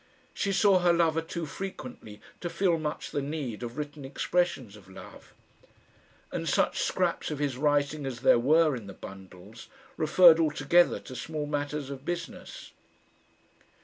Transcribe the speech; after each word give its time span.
She 0.33 0.51
saw 0.51 0.79
her 0.79 0.91
lover 0.91 1.21
too 1.21 1.45
frequently 1.45 2.19
to 2.39 2.49
feel 2.49 2.79
much 2.79 3.11
the 3.11 3.21
need 3.21 3.61
of 3.61 3.77
written 3.77 4.03
expressions 4.03 4.75
of 4.75 4.89
love; 4.89 5.31
and 6.31 6.49
such 6.49 6.79
scraps 6.81 7.29
of 7.29 7.37
his 7.37 7.55
writing 7.55 8.07
as 8.07 8.21
there 8.21 8.39
were 8.39 8.75
in 8.75 8.87
the 8.87 8.95
bundles, 8.95 9.67
referred 9.97 10.39
altogether 10.39 10.99
to 11.01 11.15
small 11.15 11.45
matters 11.45 11.91
of 11.91 12.03
business. 12.03 12.71